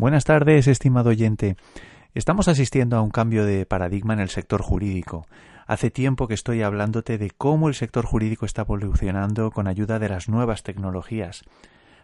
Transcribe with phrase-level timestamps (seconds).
[0.00, 1.58] Buenas tardes, estimado oyente.
[2.14, 5.26] Estamos asistiendo a un cambio de paradigma en el sector jurídico.
[5.66, 10.08] Hace tiempo que estoy hablándote de cómo el sector jurídico está evolucionando con ayuda de
[10.08, 11.42] las nuevas tecnologías.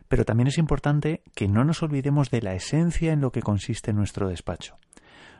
[0.08, 3.94] Pero también es importante que no nos olvidemos de la esencia en lo que consiste
[3.94, 4.76] nuestro despacho.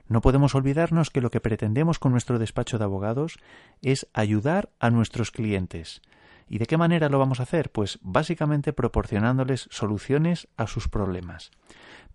[0.09, 3.37] No podemos olvidarnos que lo que pretendemos con nuestro despacho de abogados
[3.83, 6.01] es ayudar a nuestros clientes.
[6.49, 7.71] ¿Y de qué manera lo vamos a hacer?
[7.71, 11.51] Pues básicamente proporcionándoles soluciones a sus problemas.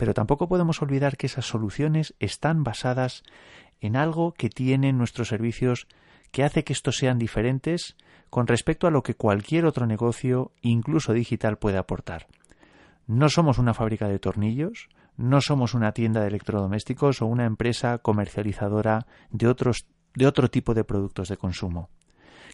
[0.01, 3.21] Pero tampoco podemos olvidar que esas soluciones están basadas
[3.81, 5.85] en algo que tienen nuestros servicios
[6.31, 7.95] que hace que estos sean diferentes
[8.31, 12.25] con respecto a lo que cualquier otro negocio, incluso digital, puede aportar.
[13.05, 17.99] No somos una fábrica de tornillos, no somos una tienda de electrodomésticos o una empresa
[17.99, 21.91] comercializadora de otros de otro tipo de productos de consumo.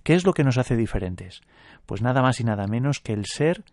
[0.03, 1.39] ¿Qué es lo que nos hace diferentes?
[1.85, 3.63] Pues nada más y nada menos que el ser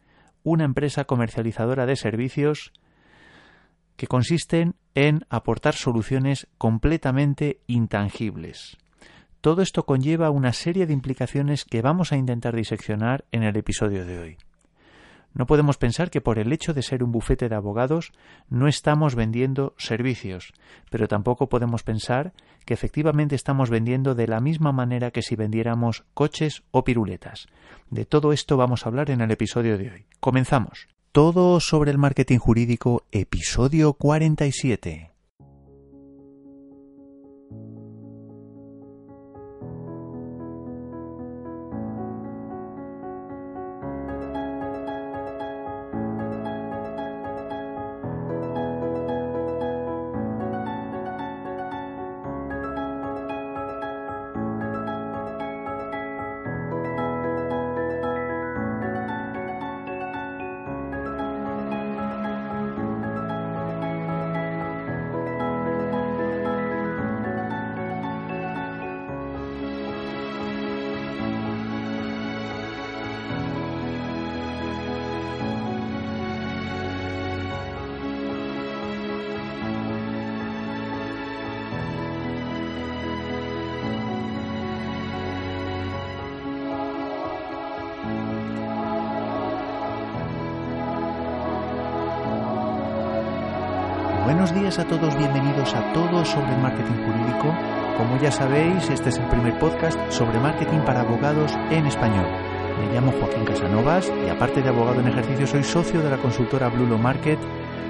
[0.45, 2.73] una empresa comercializadora de servicios
[3.97, 8.77] que consisten en aportar soluciones completamente intangibles.
[9.41, 14.07] Todo esto conlleva una serie de implicaciones que vamos a intentar diseccionar en el episodio
[14.07, 14.39] de hoy.
[15.35, 18.13] No podemos pensar que por el hecho de ser un bufete de abogados
[18.49, 20.53] no estamos vendiendo servicios,
[20.91, 22.33] pero tampoco podemos pensar
[22.65, 27.49] que efectivamente estamos vendiendo de la misma manera que si vendiéramos coches o piruletas.
[27.91, 30.07] De todo esto vamos a hablar en el episodio de hoy.
[30.21, 30.94] Comenzamos.
[31.15, 35.14] Todo sobre el marketing jurídico, episodio 47.
[94.25, 97.55] Buenos días a todos, bienvenidos a todos sobre marketing jurídico.
[97.99, 102.27] Como ya sabéis, este es el primer podcast sobre marketing para abogados en español.
[102.81, 106.71] Me llamo Joaquín Casanovas y aparte de abogado en ejercicio soy socio de la consultora
[106.71, 107.39] Blue Law Market,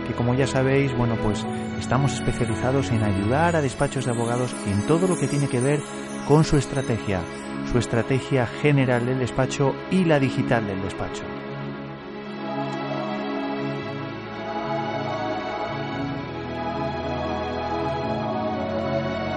[0.08, 1.46] que como ya sabéis, bueno, pues
[1.78, 5.78] estamos especializados en ayudar a despachos de abogados en todo lo que tiene que ver
[6.26, 7.20] con su estrategia,
[7.70, 11.22] su estrategia general del despacho y la digital del despacho.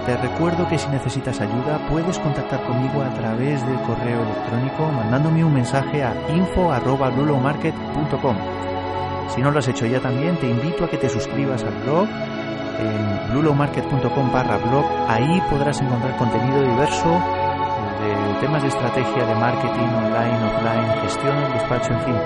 [0.08, 5.44] Te recuerdo que si necesitas ayuda puedes contactar conmigo a través del correo electrónico mandándome
[5.44, 8.36] un mensaje a info@blulomarket.com.
[9.28, 12.08] Si no lo has hecho ya también, te invito a que te suscribas al blog
[12.08, 14.86] en blulomarket.com barra blog.
[15.08, 17.20] Ahí podrás encontrar contenido diverso
[18.00, 22.16] de temas de estrategia, de marketing online, offline, gestión del despacho, en fin,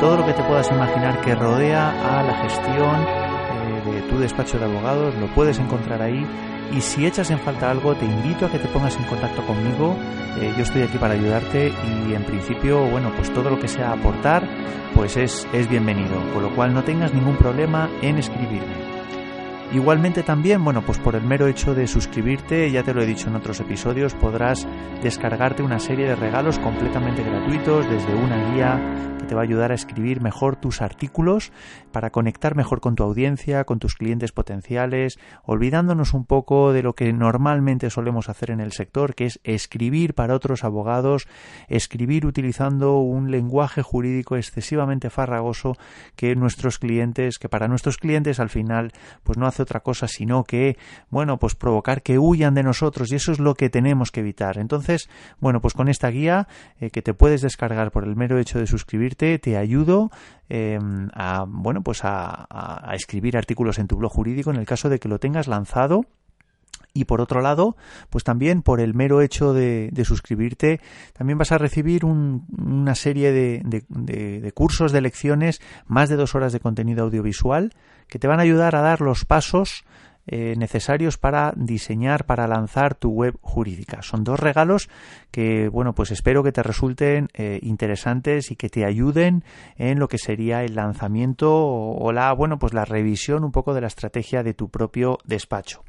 [0.00, 4.58] todo lo que te puedas imaginar que rodea a la gestión eh, de tu despacho
[4.58, 6.26] de abogados, lo puedes encontrar ahí
[6.72, 9.96] y si echas en falta algo te invito a que te pongas en contacto conmigo.
[10.40, 11.72] Eh, yo estoy aquí para ayudarte
[12.08, 14.48] y en principio bueno pues todo lo que sea aportar
[14.94, 16.20] pues es, es bienvenido.
[16.32, 18.87] Con lo cual no tengas ningún problema en escribirme
[19.70, 23.28] Igualmente también, bueno, pues por el mero hecho de suscribirte, ya te lo he dicho
[23.28, 24.66] en otros episodios, podrás
[25.02, 29.72] descargarte una serie de regalos completamente gratuitos, desde una guía que te va a ayudar
[29.72, 31.52] a escribir mejor tus artículos,
[31.92, 36.94] para conectar mejor con tu audiencia, con tus clientes potenciales, olvidándonos un poco de lo
[36.94, 41.28] que normalmente solemos hacer en el sector, que es escribir para otros abogados,
[41.68, 45.76] escribir utilizando un lenguaje jurídico excesivamente farragoso
[46.16, 48.92] que nuestros clientes, que para nuestros clientes al final,
[49.24, 50.76] pues no hace otra cosa sino que,
[51.10, 54.58] bueno, pues provocar que huyan de nosotros y eso es lo que tenemos que evitar.
[54.58, 55.08] Entonces,
[55.40, 56.48] bueno, pues con esta guía
[56.80, 60.10] eh, que te puedes descargar por el mero hecho de suscribirte, te ayudo
[60.48, 60.78] eh,
[61.14, 65.08] a, bueno, pues a escribir artículos en tu blog jurídico en el caso de que
[65.08, 66.04] lo tengas lanzado
[66.98, 67.76] y por otro lado,
[68.10, 70.80] pues también por el mero hecho de, suscribirte,
[71.12, 76.52] también vas a recibir una serie de, de, cursos, de lecciones, más de dos horas
[76.52, 77.72] de contenido audiovisual,
[78.08, 79.84] que te van a ayudar a dar los pasos
[80.30, 84.02] eh, necesarios para diseñar, para lanzar tu web jurídica.
[84.02, 84.90] Son dos regalos
[85.30, 89.42] que, bueno, pues espero que te resulten eh, interesantes y que te ayuden
[89.76, 93.80] en lo que sería el lanzamiento o, la, bueno, pues la revisión un poco de
[93.80, 95.82] la estrategia de tu propio despacho.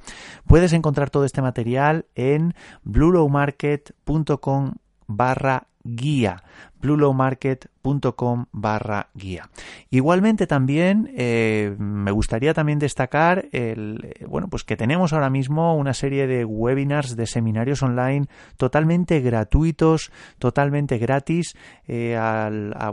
[0.47, 2.53] Puedes encontrar todo este material en
[2.83, 4.75] bluelowmarket.com
[5.07, 6.43] barra guía
[6.81, 9.49] bluelowmarket.com barra guía.
[9.89, 15.75] Igualmente también eh, me gustaría también destacar el, eh, bueno, pues que tenemos ahora mismo
[15.75, 18.27] una serie de webinars, de seminarios online
[18.57, 21.55] totalmente gratuitos, totalmente gratis.
[21.87, 22.17] Eh,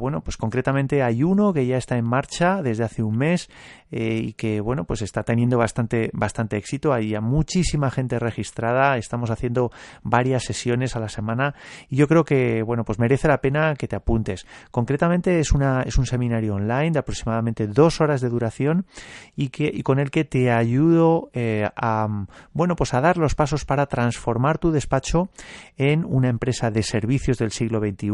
[0.00, 3.48] bueno, pues concretamente hay uno que ya está en marcha desde hace un mes
[3.88, 6.92] y que bueno, pues está teniendo bastante, bastante éxito.
[6.92, 8.96] Hay muchísima gente registrada.
[8.96, 9.70] Estamos haciendo
[10.02, 11.54] varias sesiones a la semana
[11.88, 14.46] y yo creo que bueno, pues merece la pena que te apuntes.
[14.70, 18.86] Concretamente es, una, es un seminario online de aproximadamente dos horas de duración
[19.34, 23.34] y, que, y con el que te ayudo eh, a, bueno, pues a dar los
[23.34, 25.28] pasos para transformar tu despacho
[25.76, 28.10] en una empresa de servicios del siglo XXI,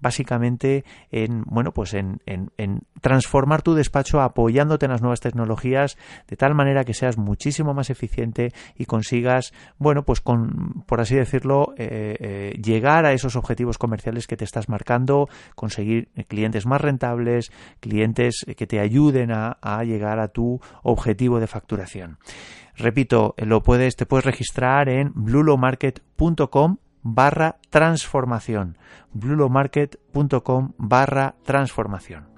[0.00, 2.50] básicamente en, bueno, pues en, en,
[3.00, 5.96] transformar tu despacho apoyándote en las nuevas tecnologías
[6.28, 11.14] de tal manera que seas muchísimo más eficiente y consigas, bueno, pues con, por así
[11.14, 16.80] decirlo, eh, eh, llegar a esos objetivos comerciales que te estás marcando conseguir clientes más
[16.80, 22.18] rentables, clientes que te ayuden a, llegar a tu objetivo de facturación.
[22.74, 28.78] Repito, lo puedes, te puedes registrar en bluelowmarket.com barra transformación.
[29.12, 32.28] bluelowmarket.com barra transformación.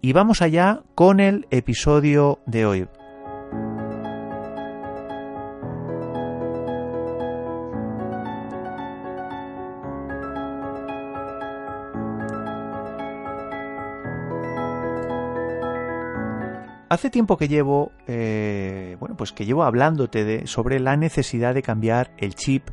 [0.00, 2.88] Y vamos allá con el episodio de hoy.
[16.94, 21.60] Hace tiempo que llevo, eh, bueno, pues que llevo hablándote de, sobre la necesidad de
[21.60, 22.68] cambiar el chip.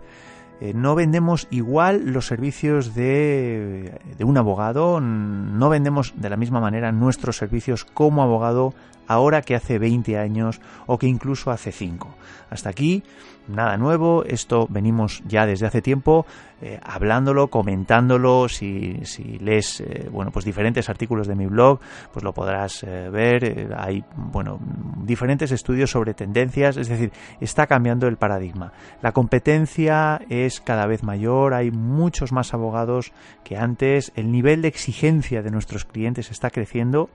[0.62, 6.62] Eh, no vendemos igual los servicios de, de un abogado, no vendemos de la misma
[6.62, 8.75] manera nuestros servicios como abogado
[9.08, 12.08] ahora que hace 20 años o que incluso hace 5.
[12.50, 13.04] Hasta aquí,
[13.48, 16.25] nada nuevo, esto venimos ya desde hace tiempo
[16.62, 21.80] eh, hablándolo, comentándolo, si, si lees eh, bueno, pues diferentes artículos de mi blog,
[22.14, 24.60] pues lo podrás ver, hay bueno,
[25.04, 28.74] diferentes estudios sobre tendencias, es decir, está cambiando el paradigma.
[29.02, 33.13] La competencia es cada vez mayor, hay muchos más abogados
[33.44, 37.09] que antes, el nivel de exigencia de nuestros clientes está creciendo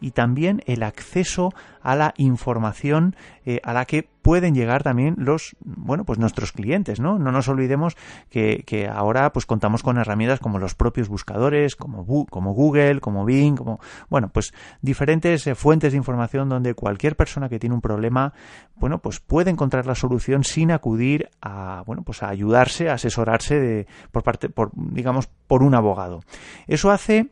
[0.00, 3.16] y también el acceso a la información
[3.62, 7.18] a la que pueden llegar también los, bueno, pues nuestros clientes, ¿no?
[7.18, 7.96] No nos olvidemos
[8.30, 13.24] que, que ahora pues contamos con herramientas como los propios buscadores, como, como Google, como
[13.24, 17.80] Bing, como, bueno, pues diferentes eh, fuentes de información donde cualquier persona que tiene un
[17.80, 18.32] problema,
[18.76, 23.58] bueno, pues puede encontrar la solución sin acudir a, bueno, pues a ayudarse, a asesorarse
[23.58, 26.20] de, por parte, por, digamos, por un abogado.
[26.66, 27.30] Eso hace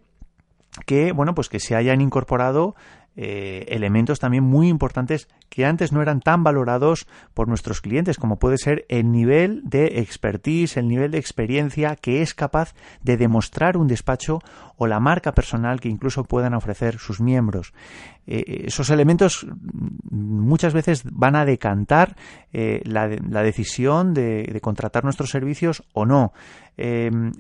[0.87, 2.75] que, bueno, pues que se hayan incorporado
[3.16, 8.38] eh, elementos también muy importantes que antes no eran tan valorados por nuestros clientes, como
[8.38, 12.72] puede ser el nivel de expertise, el nivel de experiencia que es capaz
[13.02, 14.38] de demostrar un despacho
[14.76, 17.74] o la marca personal que incluso puedan ofrecer sus miembros.
[18.26, 19.46] Eh, esos elementos
[20.08, 22.16] muchas veces van a decantar
[22.52, 26.32] eh, la, decisión de, contratar nuestros servicios o no.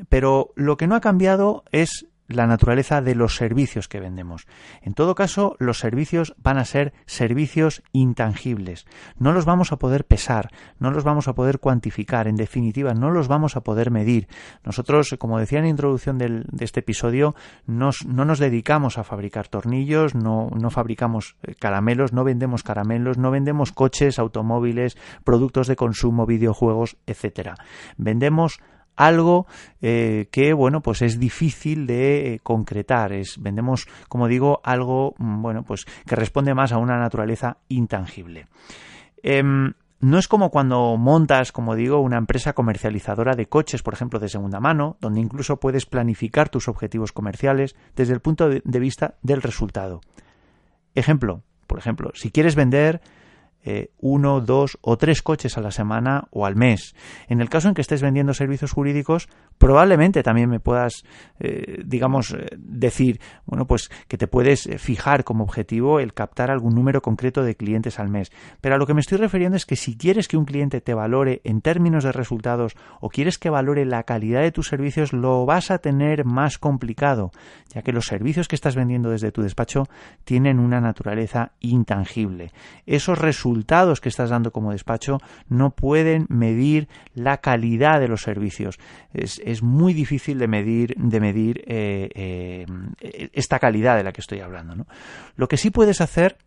[0.08, 4.46] pero lo que no ha cambiado es la naturaleza de los servicios que vendemos.
[4.82, 8.86] En todo caso, los servicios van a ser servicios intangibles.
[9.18, 13.10] No los vamos a poder pesar, no los vamos a poder cuantificar, en definitiva, no
[13.10, 14.28] los vamos a poder medir.
[14.64, 17.34] Nosotros, como decía en la introducción de este episodio,
[17.66, 23.30] no nos dedicamos a fabricar tornillos, no, no fabricamos eh, caramelos, no vendemos caramelos, no
[23.30, 27.56] vendemos coches, automóviles, productos de consumo, videojuegos, etcétera.
[27.96, 28.60] Vendemos
[29.00, 29.46] algo
[29.80, 35.42] eh, que bueno pues es difícil de eh, concretar es vendemos como digo algo mm,
[35.42, 38.46] bueno pues que responde más a una naturaleza intangible
[39.22, 44.18] em, no es como cuando montas, como digo, una empresa comercializadora de coches, por ejemplo,
[44.18, 49.16] de segunda mano, donde incluso puedes planificar tus objetivos comerciales desde el punto de vista
[49.20, 50.00] del resultado.
[50.94, 53.00] Ejemplo, por ejemplo, si quieres vender
[53.62, 56.94] eh, uno, dos o tres coches a la semana o al mes.
[57.28, 61.04] En el caso en que estés vendiendo servicios jurídicos, probablemente también me puedas,
[61.40, 66.74] eh, digamos, eh, decir, bueno, pues que te puedes fijar como objetivo el captar algún
[66.74, 68.32] número concreto de clientes al mes.
[68.62, 70.94] Pero a lo que me estoy refiriendo es que si quieres que un cliente te
[70.94, 75.44] valore en términos de resultados o quieres que valore la calidad de tus servicios, lo
[75.44, 77.30] vas a tener más complicado,
[77.74, 79.84] ya que los servicios que estás vendiendo desde tu despacho
[80.24, 82.52] tienen una naturaleza intangible.
[82.86, 88.22] Esos resultados resultados que estás dando como despacho no pueden medir la calidad de los
[88.22, 88.78] servicios.
[89.12, 94.40] Es, muy difícil de medir, de medir eh, eh, esta calidad de la que estoy
[94.40, 94.86] hablando.
[95.36, 96.38] Lo que sí puedes hacer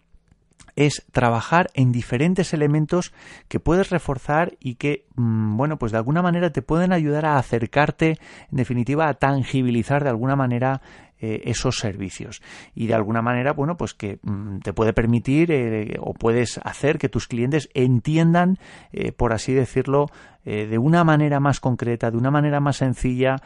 [0.75, 3.13] es trabajar en diferentes elementos
[3.47, 7.37] que puedes reforzar y que, mm, bueno, pues de alguna manera te pueden ayudar a
[7.37, 8.17] acercarte,
[8.51, 10.81] en definitiva, a tangibilizar de alguna manera
[11.25, 12.41] eh, esos servicios.
[12.75, 16.97] Y de alguna manera bueno pues que mm, te puede permitir eh, o puedes hacer
[16.97, 18.57] que tus clientes entiendan
[18.91, 20.07] eh, por así decirlo
[20.45, 23.37] de una manera más concreta de una manera más sencilla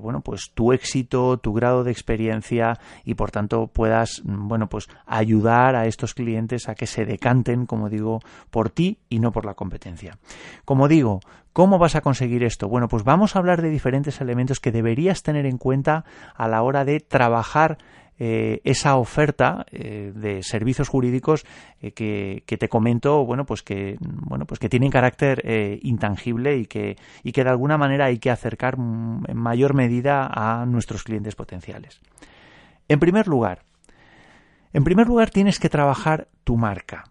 [0.00, 4.88] bueno pues tu éxito tu grado de experiencia y por tanto puedas mm, bueno pues
[5.06, 9.44] ayudar a estos clientes a que se decanten como digo por ti y no por
[9.46, 10.18] la competencia
[10.64, 11.20] como digo
[11.56, 12.68] ¿Cómo vas a conseguir esto?
[12.68, 16.04] Bueno, pues vamos a hablar de diferentes elementos que deberías tener en cuenta
[16.34, 17.78] a la hora de trabajar
[18.18, 21.44] eh, esa oferta eh, de servicios jurídicos
[21.82, 25.42] eh, que, te comento bueno pues que bueno pues que tienen carácter
[25.82, 30.64] intangible y que y que de alguna manera hay que acercar en mayor medida a
[30.64, 32.00] nuestros clientes potenciales.
[32.88, 33.64] En primer lugar
[34.72, 37.04] en primer lugar tienes que trabajar tu marca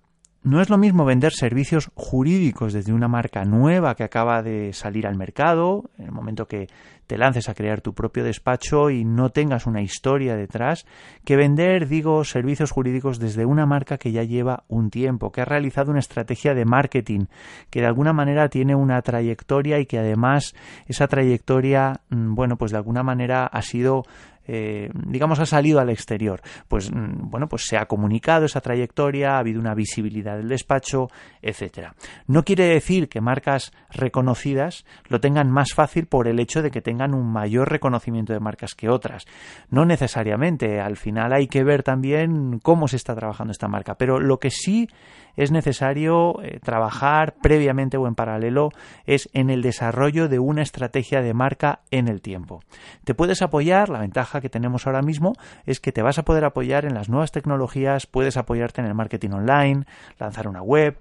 [0.45, 5.07] no es lo mismo vender servicios jurídicos desde una marca nueva que acaba de salir
[5.07, 6.67] al mercado, en el momento que
[7.07, 10.85] te lances a crear tu propio despacho y no tengas una historia detrás,
[11.23, 15.45] que vender, digo, servicios jurídicos desde una marca que ya lleva un tiempo, que ha
[15.45, 17.25] realizado una estrategia de marketing,
[17.71, 20.53] que de alguna manera tiene una trayectoria y que además
[20.85, 24.03] esa trayectoria, mm, bueno, pues de alguna manera ha sido
[24.47, 26.41] eh, digamos, ha salido al exterior.
[26.67, 31.07] Pues, mm, bueno, pues se ha comunicado esa trayectoria, ha habido una visibilidad del despacho,
[31.41, 31.95] etcétera.
[32.27, 36.81] No quiere decir que marcas reconocidas lo tengan más fácil por el hecho de que
[36.81, 39.25] tengan un mayor reconocimiento de marcas que otras.
[39.69, 40.79] No necesariamente.
[40.79, 43.95] Al final hay que ver también cómo se está trabajando esta marca.
[43.95, 44.87] Pero lo que sí
[45.35, 48.69] es necesario eh, trabajar previamente o en paralelo
[49.05, 52.61] es en el desarrollo de una estrategia de marca en el tiempo.
[53.03, 55.33] Te puedes apoyar, la ventaja que tenemos ahora mismo
[55.65, 58.95] es que te vas a poder apoyar en las nuevas tecnologías, puedes apoyarte en el
[58.95, 59.85] marketing online,
[60.19, 60.97] lanzar una web.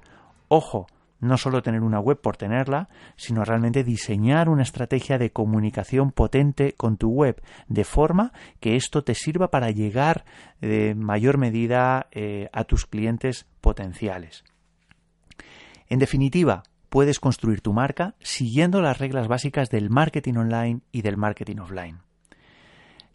[0.48, 0.86] Ojo,
[1.20, 6.74] no solo tener una web por tenerla, sino realmente diseñar una estrategia de comunicación potente
[6.74, 10.24] con tu web, de forma que esto te sirva para llegar
[10.60, 14.44] de mayor medida eh, a tus clientes potenciales.
[15.88, 21.16] En definitiva, puedes construir tu marca siguiendo las reglas básicas del marketing online y del
[21.16, 21.98] marketing offline.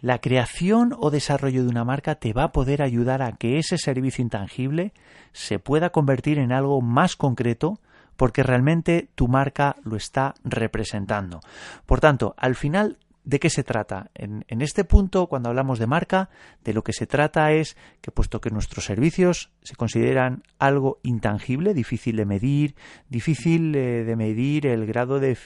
[0.02, 3.78] La creación o desarrollo de una marca te va a poder ayudar a que ese
[3.78, 4.94] servicio intangible
[5.34, 7.80] se pueda convertir en algo más concreto
[8.16, 11.42] porque realmente tu marca lo está representando.
[11.86, 14.10] Por tanto, al final ¿De qué se trata?
[14.16, 16.30] En, este punto, cuando hablamos de marca,
[16.64, 21.74] de lo que se trata es que, puesto que nuestros servicios se consideran algo intangible,
[21.74, 22.76] difícil de medir,
[23.10, 25.38] difícil eh, de medir el grado de,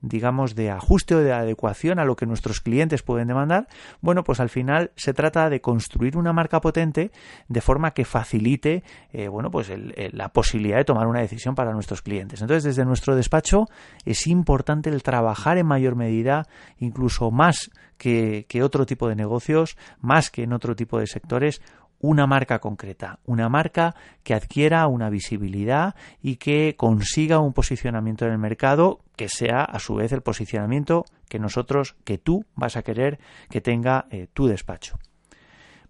[0.00, 3.66] digamos, de ajuste o de adecuación a lo que nuestros clientes pueden demandar,
[4.00, 7.10] bueno, pues al final se trata de construir una marca potente
[7.48, 9.70] de forma que facilite, eh, bueno, pues
[10.12, 12.40] la posibilidad de tomar una decisión para nuestros clientes.
[12.40, 13.66] Entonces, desde nuestro despacho
[14.04, 16.46] es importante el trabajar en mayor medida,
[16.78, 16.99] incluso
[17.30, 21.60] más que, otro tipo de negocios, más que en otro tipo de sectores,
[22.00, 28.32] una marca concreta, una marca que adquiera una visibilidad y que consiga un posicionamiento en
[28.32, 32.82] el mercado que sea a su vez el posicionamiento que nosotros, que tú vas a
[32.82, 33.18] querer
[33.50, 34.98] que tenga eh, tu despacho.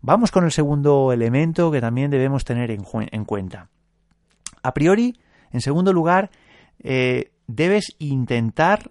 [0.00, 3.68] Vamos con el segundo elemento que también debemos tener en, cuenta.
[4.62, 5.20] A priori,
[5.52, 6.30] en segundo lugar,
[6.80, 8.90] eh, debes intentar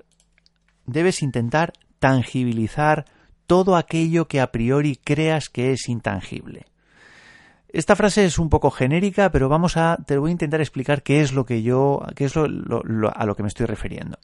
[0.86, 3.06] debes intentar tangibilizar
[3.48, 6.66] todo aquello que a priori creas que es intangible.
[7.72, 11.22] Esta frase es un poco genérica, pero vamos a, te voy a intentar explicar qué
[11.22, 14.18] es lo que yo, qué es a lo que me estoy refiriendo.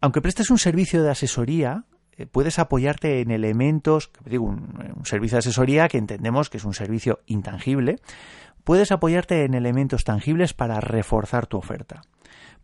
[0.00, 1.84] Aunque prestes un servicio de asesoría,
[2.16, 6.74] eh, puedes apoyarte en elementos, digo, un servicio de asesoría que entendemos que es un
[6.74, 8.00] servicio intangible,
[8.64, 12.02] puedes apoyarte en elementos tangibles para reforzar tu oferta.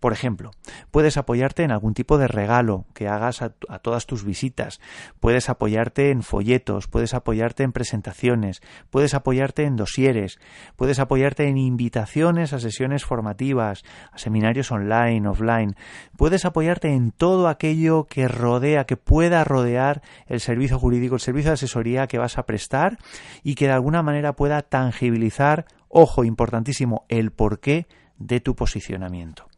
[0.04, 0.50] Por ejemplo,
[0.90, 4.78] puedes apoyarte en algún tipo de regalo que hagas a, todas tus visitas,
[5.18, 10.40] puedes apoyarte en folletos, puedes apoyarte en presentaciones, puedes apoyarte en dosieres,
[10.76, 15.74] puedes apoyarte en invitaciones a sesiones formativas, a seminarios online, offline,
[16.18, 21.48] puedes apoyarte en todo aquello que rodea, que pueda rodear el servicio jurídico, el servicio
[21.50, 22.98] de asesoría que vas a prestar
[23.42, 27.86] y que de alguna manera pueda tangibilizar, ojo, importantísimo, el porqué
[28.18, 29.53] de tu posicionamiento.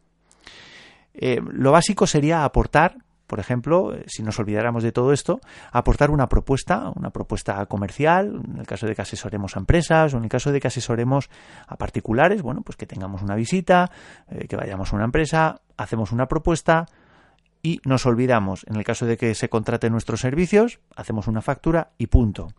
[1.17, 2.97] Eh, lo básico sería aportar
[3.27, 8.41] por ejemplo, eh, si nos olvidáramos de todo esto, aportar una propuesta, una propuesta comercial,
[8.47, 11.29] en el caso de que asesoremos a empresas o en el caso de que asesoremos
[11.67, 13.91] a particulares, bueno, pues que tengamos una visita,
[14.29, 16.85] eh, que vayamos a una empresa, hacemos una propuesta,
[17.61, 18.65] y nos olvidamos.
[18.67, 22.49] En el caso de que se contraten nuestros servicios, hacemos una factura y punto.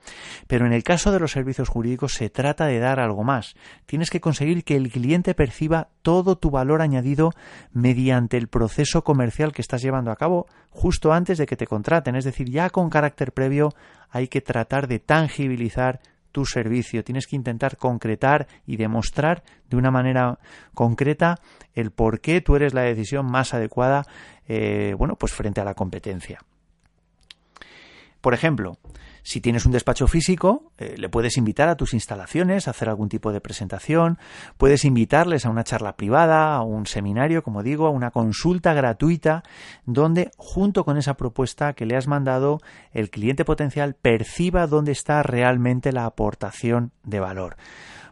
[0.47, 3.55] Pero en el caso de los servicios jurídicos se trata de dar algo más.
[3.87, 7.33] Tienes que conseguir que el cliente perciba todo tu valor añadido
[7.73, 12.17] mediante el proceso comercial que estás llevando a cabo justo antes de que te contraten.
[12.17, 13.71] Es decir, ya con carácter previo
[14.11, 16.01] hay que tratar de tangibilizar
[16.33, 20.39] tu servicio, tienes que intentar concretar y demostrar de una manera
[20.75, 21.37] concreta
[21.81, 24.05] el por qué tú eres la decisión más adecuada,
[24.47, 26.41] eh, bueno, pues frente a la competencia.
[28.21, 28.79] Por ejemplo,
[29.23, 33.09] si tienes un despacho físico, eh, le puedes invitar a tus instalaciones a hacer algún
[33.09, 34.19] tipo de presentación,
[34.57, 39.43] puedes invitarles a una charla privada, a un seminario, como digo, a una consulta gratuita,
[39.85, 45.23] donde junto con esa propuesta que le has mandado, el cliente potencial perciba dónde está
[45.23, 47.57] realmente la aportación de valor.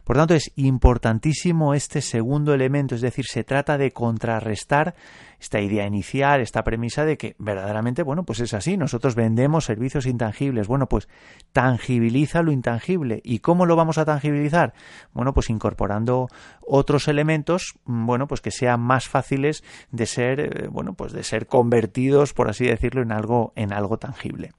[0.07, 4.95] Por tanto, es importantísimo este segundo elemento, es decir, se trata de contrarrestar
[5.37, 10.05] esta idea inicial, esta premisa de que verdaderamente, bueno, pues es así, nosotros vendemos servicios
[10.05, 10.69] intangibles.
[10.69, 11.09] Bueno, pues
[11.51, 13.19] tangibiliza lo intangible.
[13.21, 14.73] ¿Y cómo lo vamos a tangibilizar?
[15.11, 16.29] Bueno, pues incorporando
[16.65, 19.61] otros elementos, bueno, pues que sean más fáciles
[19.91, 23.97] de ser, eh, bueno, pues de ser convertidos, por así decirlo, en algo, en algo
[23.97, 24.53] tangible.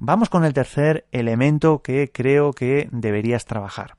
[0.00, 3.94] Vamos con el tercer elemento que creo que deberías trabajar.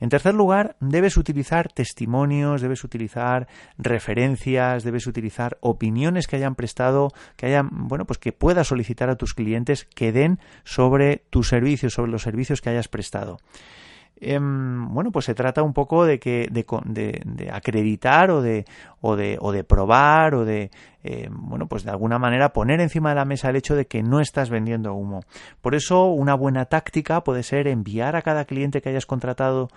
[0.00, 7.12] En tercer lugar, debes utilizar testimonios, debes utilizar referencias, debes utilizar opiniones que hayan prestado,
[7.36, 11.94] que hayan, bueno, pues que puedas solicitar a tus clientes que den sobre tus servicios,
[11.94, 13.38] sobre los servicios que hayas prestado.
[14.20, 16.64] Em, bueno, pues se trata un poco de que de,
[17.24, 18.64] de, acreditar o de,
[19.00, 20.70] o de, o de probar o de
[21.02, 24.02] em, bueno, pues de alguna manera poner encima de la mesa el hecho de que
[24.02, 25.20] no estás vendiendo humo.
[25.60, 29.68] Por eso, una buena táctica puede ser enviar a cada cliente que hayas contratado,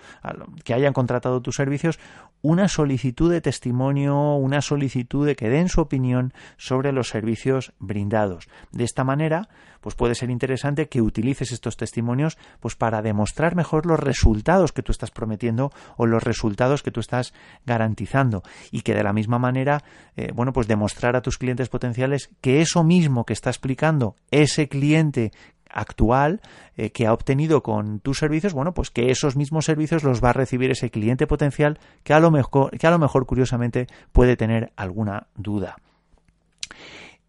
[0.64, 1.98] que hayan contratado tus servicios,
[2.42, 8.48] una solicitud de testimonio, una solicitud de que den su opinión sobre los servicios brindados.
[8.72, 9.48] De esta manera,
[9.82, 14.82] pues puede ser interesante que utilices estos testimonios pues para demostrar mejor los resultados que
[14.82, 17.34] tú estás prometiendo o los resultados que tú estás
[17.66, 19.82] garantizando y que de la misma manera
[20.16, 24.68] eh, bueno pues demostrar a tus clientes potenciales que eso mismo que está explicando ese
[24.68, 25.32] cliente
[25.72, 26.40] actual
[26.76, 30.30] eh, que ha obtenido con tus servicios, bueno, pues que esos mismos servicios los va
[30.30, 34.36] a recibir ese cliente potencial que a lo mejor, que a lo mejor curiosamente puede
[34.36, 35.76] tener alguna duda.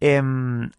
[0.00, 0.70] Em,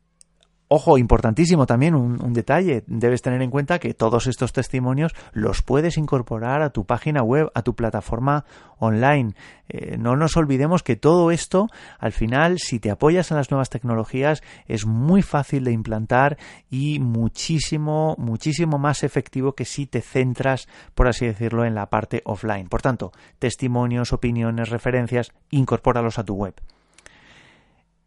[0.67, 5.95] Ojo, importantísimo también un, detalle, debes tener en cuenta que todos estos testimonios los puedes
[5.95, 8.45] incorporar a tu página web, a tu plataforma
[8.79, 9.35] online.
[9.69, 11.67] Eh, no nos olvidemos que todo esto,
[11.99, 16.39] al final, si te apoyas en las nuevas tecnologías, es muy fácil de implantar
[16.71, 22.23] y muchísimo, muchísimo más efectivo que si te centras, por así decirlo, en la parte
[22.25, 22.69] offline.
[22.69, 26.55] Por tanto, testimonios, opiniones, referencias, incorpóralos a tu web.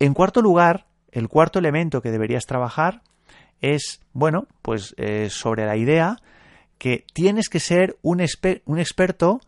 [0.01, 3.03] En cuarto lugar, el cuarto elemento que deberías trabajar
[3.61, 6.17] es, bueno, pues eh, sobre la idea
[6.79, 8.25] que tienes que ser un,
[8.65, 9.41] un experto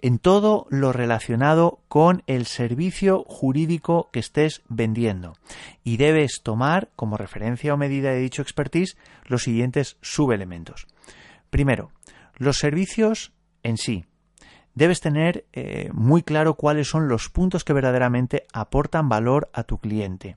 [0.00, 5.34] en todo lo relacionado con el servicio jurídico que estés vendiendo.
[5.84, 10.86] Y debes tomar como referencia o medida de dicho expertise los siguientes subelementos.
[11.50, 11.90] Primero,
[12.36, 14.04] los servicios en sí
[14.74, 19.78] debes tener eh, muy claro cuáles son los puntos que verdaderamente aportan valor a tu
[19.78, 20.36] cliente.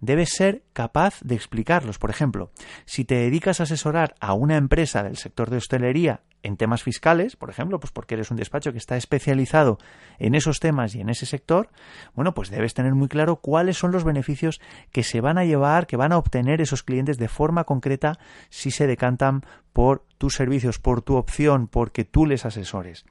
[0.00, 1.98] Debes ser capaz de explicarlos.
[1.98, 2.50] Por ejemplo,
[2.84, 7.36] si te dedicas a asesorar a una empresa del sector de hostelería en temas fiscales,
[7.36, 9.78] por ejemplo, pues porque eres un despacho que está especializado
[10.18, 11.68] en esos temas y en ese sector,
[12.14, 14.60] bueno, pues debes tener muy claro cuáles son los beneficios
[14.92, 18.18] que se van a llevar, que van a obtener esos clientes de forma concreta
[18.50, 23.04] si se decantan por tus servicios, por tu opción, porque tú les asesores.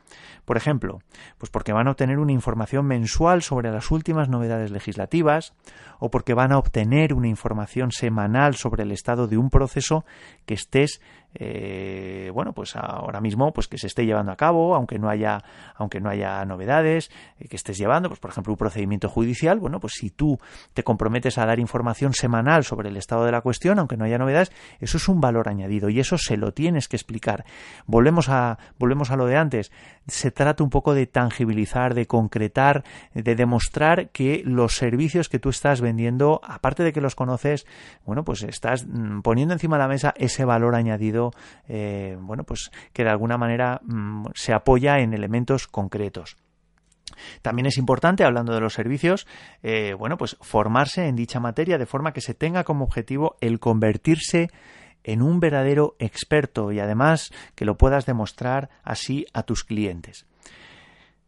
[0.44, 1.00] Por ejemplo,
[1.38, 5.54] pues porque van a obtener una información mensual sobre las últimas novedades legislativas,
[6.00, 6.77] o porque van a obtener
[7.14, 10.06] una información semanal sobre el estado de un proceso
[10.46, 11.02] que estés
[11.40, 15.44] eh, bueno, pues ahora mismo, pues que se esté llevando a cabo, aunque no haya,
[15.76, 19.80] aunque no haya novedades, eh, que estés llevando, pues por ejemplo, un procedimiento judicial, bueno,
[19.80, 20.40] pues si tú
[20.74, 24.18] te comprometes a dar información semanal sobre el estado de la cuestión, aunque no haya
[24.18, 27.46] novedades, eso es un valor añadido y eso se lo tienes que explicar.
[27.86, 29.72] Volvemos a, volvemos a lo de antes.
[30.08, 35.50] Se trata un poco de tangibilizar, de concretar, de demostrar que los servicios que tú
[35.50, 37.68] estás vendiendo, aparte de que los conoces,
[38.06, 41.27] bueno, pues estás mm, poniendo encima de la mesa ese valor añadido
[41.68, 46.38] eh, bueno, pues que de alguna manera mm, se apoya en elementos concretos.
[47.42, 49.28] También es importante, hablando de los servicios,
[49.64, 53.60] eh, bueno, pues formarse en dicha materia de forma que se tenga como objetivo el
[53.60, 54.50] convertirse
[55.04, 60.28] en un verdadero experto y además que lo puedas demostrar así a tus clientes.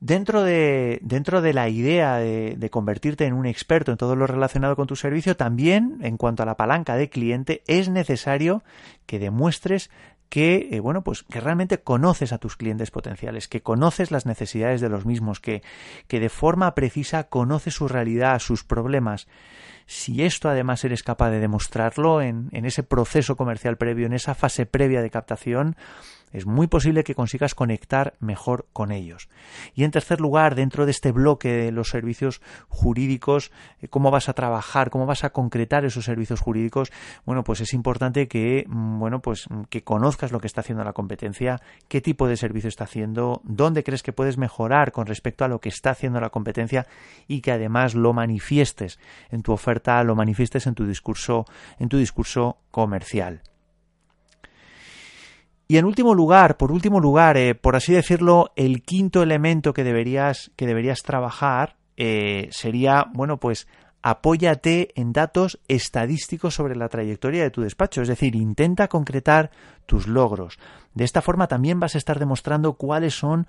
[0.02, 4.78] Dentro de, dentro de la idea de, convertirte en un experto en todo lo relacionado
[4.78, 8.64] con tu servicio, también en cuanto a la palanca de cliente, es necesario
[9.06, 9.90] que demuestres
[10.30, 14.80] que eh, bueno pues que realmente conoces a tus clientes potenciales que conoces las necesidades
[14.80, 15.64] de los mismos que,
[16.08, 19.28] que de forma precisa conoces su realidad sus problemas
[19.90, 24.36] si esto además eres capaz de demostrarlo en, en ese proceso comercial previo en esa
[24.36, 25.76] fase previa de captación
[26.32, 29.30] es muy posible que consigas conectar mejor con ellos.
[29.74, 34.30] Y en tercer lugar, dentro de este bloque de los servicios jurídicos, eh, cómo vas
[34.30, 36.92] a trabajar, cómo vas a concretar esos servicios jurídicos,
[37.26, 40.84] bueno, pues es importante que, mm, bueno, pues mm, que conozcas lo que está haciendo
[40.84, 45.46] la competencia, qué tipo de servicio está haciendo, dónde crees que puedes mejorar con respecto
[45.46, 46.86] a lo que está haciendo la competencia
[47.28, 49.00] y que además lo manifiestes
[49.32, 51.46] en tu oferta, lo manifiestes en tu discurso,
[51.80, 53.42] en tu discurso comercial.
[55.68, 59.84] Y en último lugar, por último lugar, eh, por así decirlo, el quinto elemento que
[59.84, 63.68] deberías, que deberías trabajar eh, sería, bueno, pues
[64.02, 69.52] apóyate en datos estadísticos sobre la trayectoria de tu despacho, es decir, intenta concretar
[69.86, 70.58] tus logros.
[70.96, 73.46] De esta forma también vas a estar demostrando cuáles son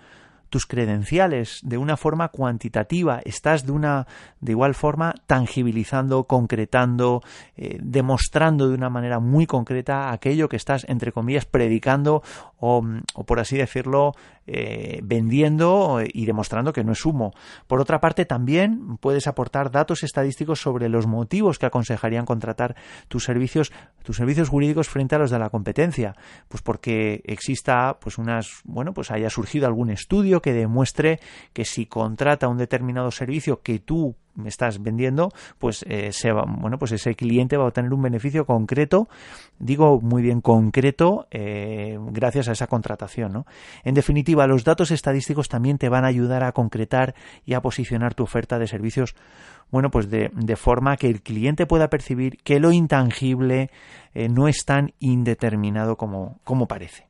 [0.50, 4.06] tus credenciales de una forma cuantitativa, estás de una
[4.40, 7.22] de igual forma tangibilizando, concretando,
[7.56, 12.22] eh, demostrando de una manera muy concreta aquello que estás entre comillas predicando
[12.58, 12.84] o,
[13.14, 14.14] o por así decirlo
[14.46, 17.32] eh, vendiendo y demostrando que no es humo.
[17.66, 22.74] Por otra parte, también puedes aportar datos estadísticos sobre los motivos que aconsejarían contratar
[23.08, 23.72] tus servicios,
[24.02, 26.16] tus servicios jurídicos frente a los de la competencia.
[26.48, 31.20] Pues porque exista, pues unas, bueno, pues haya surgido algún estudio que demuestre
[31.52, 36.44] que si contrata un determinado servicio que tú me estás vendiendo, pues eh, se va,
[36.46, 39.08] bueno, pues ese cliente va a obtener un beneficio concreto,
[39.58, 43.32] digo muy bien concreto, eh, gracias a esa contratación.
[43.32, 43.46] ¿no?
[43.84, 48.14] En definitiva, los datos estadísticos también te van a ayudar a concretar y a posicionar
[48.14, 49.14] tu oferta de servicios,
[49.70, 53.70] bueno, pues de, forma que el cliente pueda percibir que lo intangible
[54.14, 57.09] eh, no es tan indeterminado como, como parece.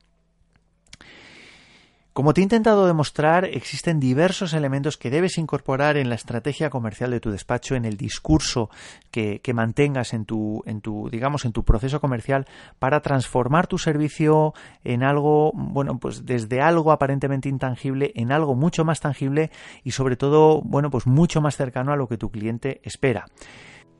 [2.13, 7.09] Como te he intentado demostrar, existen diversos elementos que debes incorporar en la estrategia comercial
[7.09, 8.69] de tu despacho, en el discurso
[9.11, 12.47] que, mantengas en tu, en tu, digamos, en tu proceso comercial
[12.79, 18.83] para transformar tu servicio en algo, bueno, pues desde algo aparentemente intangible en algo mucho
[18.83, 19.49] más tangible
[19.85, 23.25] y sobre todo, bueno, pues mucho más cercano a lo que tu cliente espera.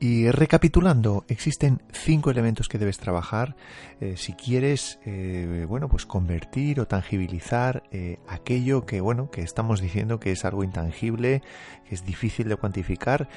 [0.03, 3.55] Y recapitulando, existen cinco elementos que debes trabajar
[3.99, 9.79] eh, si quieres, eh, bueno, pues convertir o tangibilizar eh, aquello que, bueno, que estamos
[9.79, 11.43] diciendo que es algo intangible,
[11.87, 13.29] que es difícil de cuantificar.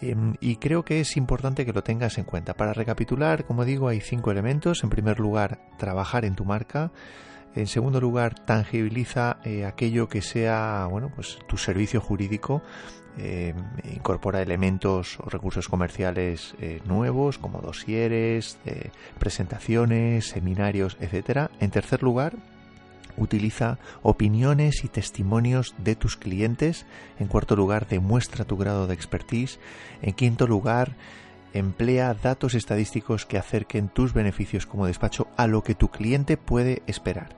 [0.00, 2.54] Em, y creo que es importante que lo tengas en cuenta.
[2.54, 4.84] Para recapitular, como digo, hay cinco elementos.
[4.84, 6.92] En primer lugar, trabajar en tu marca.
[7.54, 12.62] En segundo lugar, tangibiliza aquello que sea, bueno, pues tu servicio jurídico
[13.18, 13.54] eh,
[13.94, 21.50] incorpora elementos o recursos comerciales eh, nuevos como dosieres, eh, presentaciones, seminarios, etc.
[21.60, 22.34] En tercer lugar,
[23.16, 26.86] utiliza opiniones y testimonios de tus clientes.
[27.18, 29.58] En cuarto lugar, demuestra tu grado de expertise.
[30.02, 30.94] En quinto lugar,
[31.52, 36.82] emplea datos estadísticos que acerquen tus beneficios como despacho a lo que tu cliente puede
[36.86, 37.36] esperar.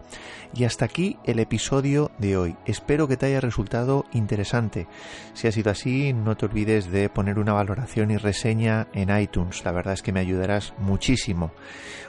[0.55, 2.57] Y hasta aquí el episodio de hoy.
[2.65, 4.87] Espero que te haya resultado interesante.
[5.35, 9.65] Si ha sido así, no te olvides de poner una valoración y reseña en iTunes.
[9.65, 11.53] La verdad es que me ayudarás muchísimo.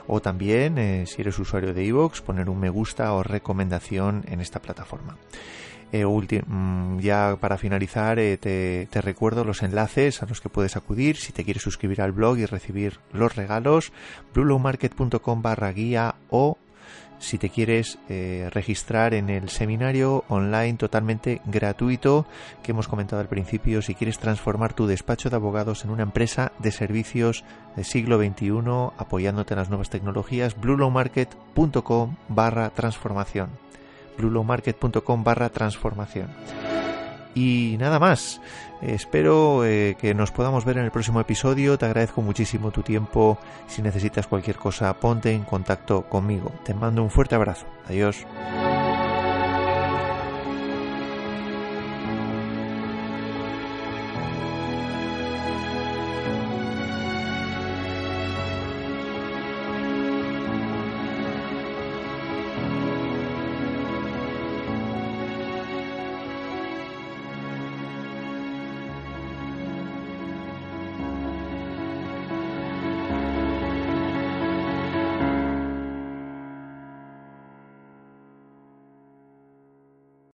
[0.06, 4.40] O también, eh, si eres usuario de iVoox, poner un me gusta o recomendación en
[4.40, 5.16] esta plataforma.
[5.92, 11.16] Eh, mm, ya para finalizar, eh, te, recuerdo los enlaces a los que puedes acudir
[11.16, 13.92] si te quieres suscribir al blog y recibir los regalos,
[14.34, 16.58] bluelowmarket.com barra guía o
[17.18, 22.24] si te quieres eh, registrar en el seminario online totalmente gratuito
[22.62, 26.52] que hemos comentado al principio, si quieres transformar tu despacho de abogados en una empresa
[26.60, 27.44] de servicios
[27.76, 28.52] del siglo XXI
[28.96, 33.69] apoyándote en las nuevas tecnologías, bluelowmarket.com barra transformación
[34.16, 36.28] bluelowmarket.com barra transformación.
[37.34, 38.40] Y nada más.
[38.82, 41.76] Espero eh, que nos podamos ver en el próximo episodio.
[41.78, 43.38] Te agradezco muchísimo tu tiempo.
[43.68, 46.50] Si necesitas cualquier cosa, ponte en contacto conmigo.
[46.64, 47.66] Te mando un fuerte abrazo.
[47.88, 48.26] Adiós.